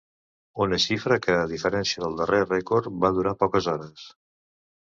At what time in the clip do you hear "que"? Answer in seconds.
1.25-1.35